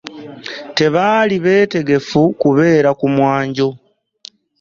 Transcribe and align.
Tebaali 0.77 1.35
beetegefu 1.43 2.21
kubeera 2.41 2.89
ku 2.99 3.05
mwanjo. 3.15 3.69